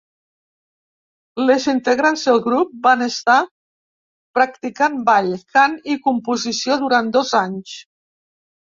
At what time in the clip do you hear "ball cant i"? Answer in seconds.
5.11-6.01